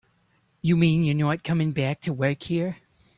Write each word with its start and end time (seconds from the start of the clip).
You 0.63 0.77
mean 0.77 1.03
you're 1.05 1.13
not 1.13 1.43
coming 1.43 1.73
back 1.73 2.01
to 2.01 2.11
work 2.13 2.41
here? 2.41 2.77